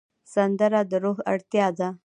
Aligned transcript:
سندره 0.33 0.81
د 0.89 0.93
روح 1.03 1.17
اړتیا 1.33 1.67
ده 1.77 1.89